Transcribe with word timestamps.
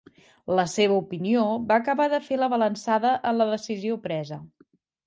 La 0.59 0.63
seva 0.75 0.95
opinió 1.01 1.43
va 1.73 1.77
acabar 1.83 2.09
de 2.15 2.21
fer 2.31 2.41
la 2.45 2.51
balançada 2.55 3.13
en 3.33 3.41
la 3.43 3.51
decisió 3.55 4.05
presa. 4.09 4.43